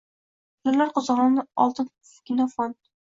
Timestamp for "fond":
2.55-2.79